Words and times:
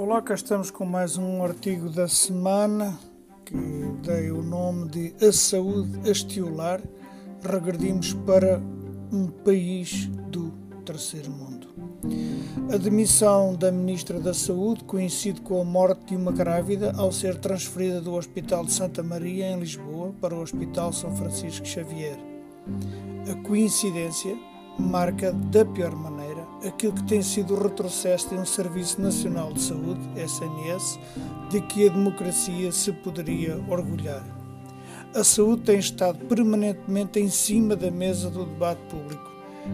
Olá, 0.00 0.22
cá 0.22 0.32
estamos 0.32 0.70
com 0.70 0.84
mais 0.84 1.18
um 1.18 1.42
artigo 1.42 1.90
da 1.90 2.06
semana 2.06 2.96
que 3.44 3.56
dei 4.00 4.30
o 4.30 4.44
nome 4.44 4.88
de 4.88 5.26
A 5.26 5.32
Saúde 5.32 6.08
Astiolar. 6.08 6.80
Regredimos 7.42 8.12
para 8.12 8.62
um 9.12 9.26
país 9.26 10.06
do 10.30 10.52
terceiro 10.86 11.32
mundo. 11.32 11.66
A 12.72 12.76
demissão 12.76 13.56
da 13.56 13.72
Ministra 13.72 14.20
da 14.20 14.32
Saúde 14.32 14.84
coincide 14.84 15.40
com 15.40 15.60
a 15.60 15.64
morte 15.64 16.10
de 16.10 16.16
uma 16.16 16.30
grávida 16.30 16.92
ao 16.96 17.10
ser 17.10 17.36
transferida 17.36 18.00
do 18.00 18.14
Hospital 18.14 18.64
de 18.64 18.72
Santa 18.74 19.02
Maria, 19.02 19.50
em 19.50 19.58
Lisboa, 19.58 20.14
para 20.20 20.32
o 20.32 20.40
Hospital 20.40 20.92
São 20.92 21.16
Francisco 21.16 21.66
Xavier. 21.66 22.16
A 23.28 23.34
coincidência 23.42 24.38
marca 24.78 25.32
da 25.32 25.64
pior 25.64 25.96
maneira 25.96 26.46
aquilo 26.66 26.92
que 26.92 27.04
tem 27.04 27.22
sido 27.22 27.54
o 27.54 27.62
retrocesso 27.62 28.30
de 28.30 28.34
um 28.36 28.44
Serviço 28.44 29.00
Nacional 29.00 29.52
de 29.52 29.60
Saúde, 29.60 30.00
SNS, 30.16 30.98
de 31.50 31.60
que 31.62 31.88
a 31.88 31.92
democracia 31.92 32.72
se 32.72 32.92
poderia 32.92 33.62
orgulhar. 33.68 34.24
A 35.14 35.24
saúde 35.24 35.62
tem 35.62 35.78
estado 35.78 36.18
permanentemente 36.26 37.18
em 37.18 37.28
cima 37.28 37.74
da 37.74 37.90
mesa 37.90 38.28
do 38.28 38.44
debate 38.44 38.80
público. 38.90 39.28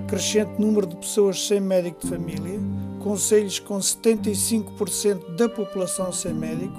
Crescente 0.06 0.60
número 0.60 0.86
de 0.86 0.96
pessoas 0.96 1.46
sem 1.46 1.60
médico 1.60 2.00
de 2.02 2.08
família, 2.08 2.60
conselhos 3.02 3.58
com 3.58 3.78
75% 3.78 5.36
da 5.36 5.48
população 5.48 6.12
sem 6.12 6.34
médico, 6.34 6.78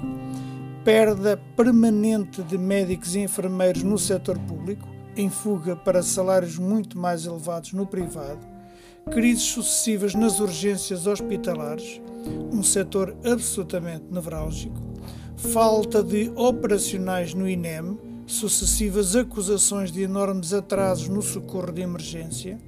perda 0.84 1.40
permanente 1.56 2.42
de 2.42 2.56
médicos 2.56 3.14
e 3.14 3.20
enfermeiros 3.20 3.82
no 3.82 3.98
setor 3.98 4.38
público, 4.38 4.86
em 5.16 5.30
fuga 5.30 5.74
para 5.74 6.02
salários 6.02 6.58
muito 6.58 6.98
mais 6.98 7.24
elevados 7.24 7.72
no 7.72 7.86
privado, 7.86 8.55
crises 9.12 9.44
sucessivas 9.44 10.14
nas 10.14 10.40
urgências 10.40 11.06
hospitalares, 11.06 12.00
um 12.52 12.62
setor 12.62 13.16
absolutamente 13.24 14.04
nevrálgico, 14.10 14.76
falta 15.36 16.02
de 16.02 16.30
operacionais 16.34 17.32
no 17.32 17.48
INEM, 17.48 17.98
sucessivas 18.26 19.14
acusações 19.14 19.92
de 19.92 20.02
enormes 20.02 20.52
atrasos 20.52 21.08
no 21.08 21.22
socorro 21.22 21.70
de 21.70 21.82
emergência, 21.82 22.58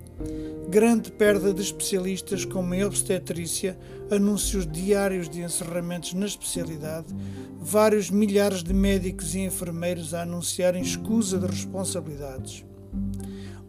grande 0.68 1.10
perda 1.10 1.52
de 1.52 1.60
especialistas 1.60 2.44
como 2.44 2.72
em 2.72 2.84
obstetrícia, 2.84 3.76
anúncios 4.08 4.64
diários 4.64 5.28
de 5.28 5.42
encerramentos 5.42 6.14
na 6.14 6.26
especialidade, 6.26 7.08
vários 7.60 8.10
milhares 8.10 8.62
de 8.62 8.72
médicos 8.72 9.34
e 9.34 9.40
enfermeiros 9.40 10.14
a 10.14 10.22
anunciarem 10.22 10.82
escusa 10.82 11.36
de 11.36 11.46
responsabilidades. 11.46 12.67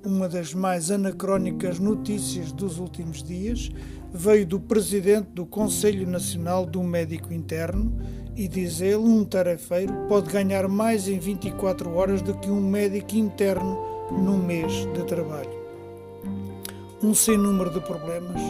Uma 0.05 0.30
das 0.30 0.53
mais 0.53 0.89
anacrónicas 0.92 1.80
notícias 1.80 2.52
dos 2.52 2.80
últimos 2.80 3.22
dias 3.22 3.69
veio 4.14 4.45
do 4.45 4.59
presidente 4.59 5.28
do 5.33 5.45
Conselho 5.45 6.08
Nacional 6.08 6.66
do 6.66 6.81
Médico 6.81 7.33
Interno 7.33 8.00
e 8.36 8.47
diz 8.47 8.81
ele: 8.81 8.95
um 8.95 9.25
tarefeiro 9.25 9.94
pode 10.08 10.31
ganhar 10.31 10.67
mais 10.67 11.08
em 11.08 11.19
24 11.19 11.94
horas 11.94 12.22
do 12.22 12.33
que 12.36 12.50
um 12.50 12.61
médico 12.61 13.16
interno 13.16 13.78
num 14.11 14.38
mês 14.38 14.72
de 14.94 15.03
trabalho 15.06 15.59
um 17.02 17.13
sem 17.13 17.38
número 17.38 17.69
de 17.69 17.80
problemas 17.80 18.41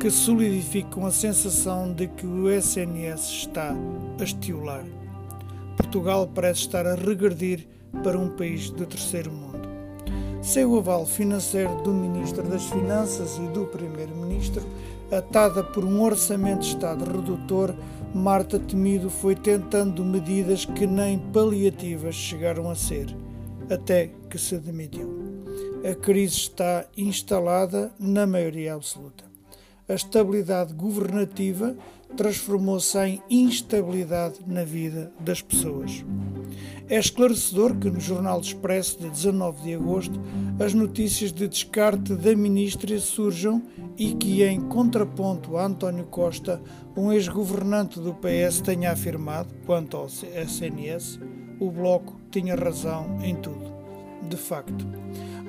que 0.00 0.10
solidificam 0.10 1.04
a 1.04 1.10
sensação 1.10 1.92
de 1.92 2.06
que 2.06 2.26
o 2.26 2.50
SNS 2.50 3.20
está 3.28 3.74
a 4.18 4.24
estiolar. 4.24 4.84
Portugal 5.76 6.26
parece 6.26 6.60
estar 6.60 6.86
a 6.86 6.94
regredir 6.94 7.68
para 8.02 8.18
um 8.18 8.30
país 8.30 8.70
do 8.70 8.86
terceiro 8.86 9.30
mundo. 9.30 9.57
Sem 10.48 10.64
o 10.64 10.78
aval 10.78 11.04
financeiro 11.04 11.82
do 11.82 11.92
Ministro 11.92 12.42
das 12.42 12.64
Finanças 12.64 13.36
e 13.36 13.46
do 13.48 13.66
Primeiro-Ministro, 13.66 14.64
atada 15.12 15.62
por 15.62 15.84
um 15.84 16.02
orçamento 16.02 16.60
de 16.60 16.68
Estado 16.68 17.04
redutor, 17.04 17.74
Marta 18.14 18.58
Temido 18.58 19.10
foi 19.10 19.34
tentando 19.34 20.02
medidas 20.02 20.64
que 20.64 20.86
nem 20.86 21.18
paliativas 21.18 22.14
chegaram 22.14 22.70
a 22.70 22.74
ser, 22.74 23.14
até 23.70 24.10
que 24.30 24.38
se 24.38 24.56
demitiu 24.56 25.28
a 25.84 25.94
crise 25.94 26.36
está 26.36 26.86
instalada 26.96 27.92
na 27.98 28.26
maioria 28.26 28.74
absoluta. 28.74 29.24
A 29.88 29.94
estabilidade 29.94 30.74
governativa 30.74 31.76
transformou-se 32.16 32.98
em 32.98 33.22
instabilidade 33.30 34.40
na 34.46 34.64
vida 34.64 35.12
das 35.20 35.40
pessoas. 35.40 36.04
É 36.90 36.98
esclarecedor 36.98 37.76
que 37.76 37.90
no 37.90 38.00
Jornal 38.00 38.40
Expresso 38.40 38.98
de 38.98 39.10
19 39.10 39.62
de 39.62 39.74
agosto 39.74 40.18
as 40.58 40.72
notícias 40.72 41.30
de 41.30 41.46
descarte 41.46 42.14
da 42.14 42.34
ministra 42.34 42.98
surjam 42.98 43.62
e 43.98 44.14
que, 44.14 44.42
em 44.42 44.58
contraponto 44.58 45.58
a 45.58 45.66
António 45.66 46.06
Costa, 46.06 46.62
um 46.96 47.12
ex-governante 47.12 48.00
do 48.00 48.14
PS 48.14 48.62
tenha 48.62 48.92
afirmado, 48.92 49.54
quanto 49.66 49.98
ao 49.98 50.06
SNS, 50.06 51.20
o 51.60 51.70
Bloco 51.70 52.18
tinha 52.30 52.56
razão 52.56 53.18
em 53.22 53.36
tudo. 53.36 53.70
De 54.26 54.36
facto, 54.38 54.86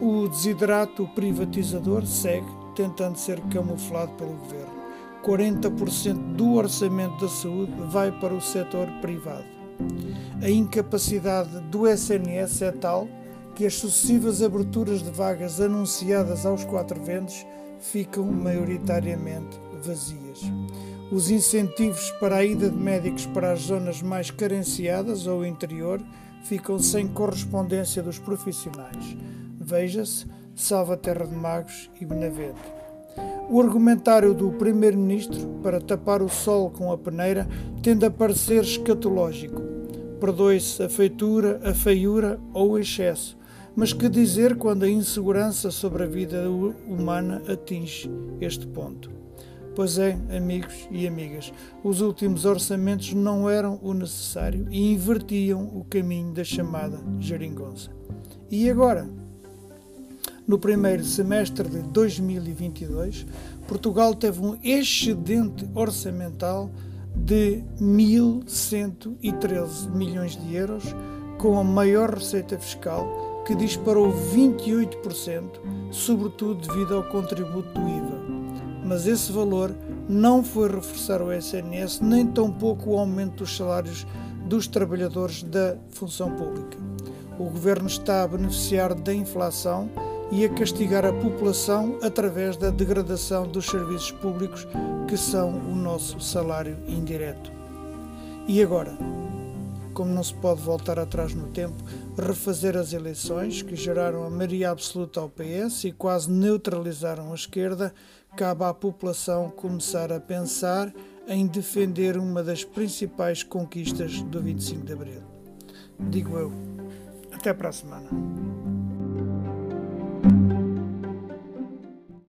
o 0.02 0.28
desiderato 0.28 1.08
privatizador 1.16 2.06
segue 2.06 2.48
tentando 2.76 3.18
ser 3.18 3.40
camuflado 3.44 4.12
pelo 4.14 4.34
governo. 4.34 4.80
40% 5.24 6.36
do 6.36 6.56
orçamento 6.56 7.18
da 7.22 7.30
saúde 7.30 7.74
vai 7.90 8.12
para 8.20 8.34
o 8.34 8.42
setor 8.42 8.88
privado. 9.00 9.46
A 10.42 10.50
incapacidade 10.50 11.60
do 11.70 11.88
SNS 11.88 12.62
é 12.62 12.72
tal 12.72 13.08
que 13.56 13.66
as 13.66 13.76
sucessivas 13.76 14.42
aberturas 14.42 15.04
de 15.04 15.10
vagas 15.10 15.60
anunciadas 15.60 16.46
aos 16.46 16.64
quatro 16.64 17.02
ventos 17.02 17.46
ficam 17.80 18.26
maioritariamente 18.26 19.60
vazias. 19.84 20.42
Os 21.12 21.30
incentivos 21.30 22.12
para 22.20 22.38
a 22.38 22.46
ida 22.46 22.70
de 22.70 22.78
médicos 22.78 23.26
para 23.26 23.52
as 23.52 23.62
zonas 23.62 24.02
mais 24.02 24.32
carenciadas 24.32 25.28
ou 25.28 25.46
interior 25.46 26.02
ficam 26.44 26.80
sem 26.80 27.08
correspondência 27.08 28.02
dos 28.02 28.20
profissionais 28.20 29.18
veja-se 29.70 30.26
Salva-Terra 30.56 31.28
de 31.28 31.36
Magos 31.36 31.92
e 32.02 32.06
Benavente. 32.06 32.60
O 33.50 33.62
argumentário 33.62 34.34
do 34.34 34.52
Primeiro-Ministro 34.52 35.48
para 35.62 35.80
tapar 35.80 36.22
o 36.22 36.30
sol 36.30 36.72
com 36.72 36.92
a 36.92 36.98
peneira 36.98 37.48
tende 37.84 38.06
a 38.06 38.12
parecer 38.12 38.64
escatológico. 38.64 39.79
Perdoe-se 40.20 40.84
a 40.84 40.90
feitura, 40.90 41.62
a 41.64 41.74
feiura 41.74 42.40
ou 42.54 42.72
o 42.72 42.78
excesso, 42.78 43.38
mas 43.74 43.94
que 43.94 44.10
dizer 44.10 44.58
quando 44.58 44.84
a 44.84 44.90
insegurança 44.90 45.72
sobre 45.72 46.04
a 46.04 46.08
vida 46.08 46.50
humana 46.50 47.42
atinge 47.48 48.12
este 48.42 48.68
ponto? 48.68 49.10
Pois 49.74 49.98
é, 49.98 50.20
amigos 50.36 50.90
e 50.92 51.08
amigas, 51.08 51.54
os 51.82 52.02
últimos 52.02 52.44
orçamentos 52.44 53.14
não 53.14 53.50
eram 53.50 53.80
o 53.82 53.94
necessário 53.94 54.68
e 54.70 54.92
invertiam 54.92 55.64
o 55.64 55.86
caminho 55.86 56.34
da 56.34 56.44
chamada 56.44 57.00
geringonça. 57.20 57.90
E 58.52 58.70
agora? 58.70 59.10
No 60.46 60.60
primeiro 60.60 61.06
semestre 61.06 61.70
de 61.70 61.82
2022, 61.84 63.26
Portugal 63.68 64.14
teve 64.14 64.42
um 64.42 64.58
excedente 64.64 65.66
orçamental 65.74 66.70
de 67.26 67.64
1.113 67.80 69.92
milhões 69.92 70.36
de 70.36 70.56
euros, 70.56 70.84
com 71.38 71.60
a 71.60 71.64
maior 71.64 72.14
receita 72.14 72.58
fiscal, 72.58 73.44
que 73.46 73.54
disparou 73.56 74.12
28%, 74.34 75.60
sobretudo 75.92 76.68
devido 76.68 76.96
ao 76.96 77.04
contributo 77.04 77.80
do 77.80 77.88
IVA. 77.88 78.20
Mas 78.86 79.08
esse 79.08 79.32
valor 79.32 79.74
não 80.08 80.44
foi 80.44 80.70
reforçar 80.70 81.22
o 81.22 81.32
SNS, 81.32 82.00
nem 82.02 82.26
tampouco 82.26 82.92
o 82.92 82.98
aumento 82.98 83.44
dos 83.44 83.56
salários 83.56 84.08
dos 84.46 84.68
trabalhadores 84.68 85.44
da 85.44 85.78
função 85.90 86.32
pública. 86.32 86.78
O 87.38 87.44
governo 87.46 87.88
está 87.88 88.24
a 88.24 88.28
beneficiar 88.28 88.94
da 88.94 89.14
inflação 89.14 89.90
e 90.32 90.46
a 90.46 90.50
castigar 90.50 91.06
a 91.06 91.14
população 91.14 91.98
através 92.02 92.56
da 92.56 92.70
degradação 92.70 93.48
dos 93.48 93.66
serviços 93.66 94.12
públicos 94.12 94.68
que 95.08 95.18
são 95.18 95.50
o 95.50 95.76
nosso 95.76 96.20
salário 96.20 96.78
indireto. 96.88 97.52
E 98.48 98.62
agora? 98.62 98.96
Como 99.94 100.14
não 100.14 100.24
se 100.24 100.34
pode 100.34 100.62
voltar 100.62 100.98
atrás 101.00 101.34
no 101.34 101.48
tempo, 101.48 101.84
refazer 102.18 102.78
as 102.78 102.94
eleições 102.94 103.62
que 103.62 103.76
geraram 103.76 104.24
a 104.24 104.30
maioria 104.30 104.70
absoluta 104.70 105.20
ao 105.20 105.30
PS 105.30 105.86
e 105.86 105.92
quase 105.92 106.32
neutralizaram 106.32 107.32
a 107.32 107.36
esquerda, 107.36 107.94
cabe 108.38 108.64
à 108.64 108.74
população 108.74 109.50
começar 109.50 110.12
a 110.12 110.20
pensar 110.20 110.94
em 111.28 111.46
defender 111.46 112.18
uma 112.18 112.42
das 112.42 112.64
principais 112.64 113.44
conquistas 113.44 114.22
do 114.22 114.42
25 114.42 114.86
de 114.86 114.94
Abril. 114.94 115.22
Digo 116.00 116.38
eu. 116.38 116.52
Até 117.32 117.54
para 117.54 117.70
a 117.70 117.72
semana. 117.72 118.10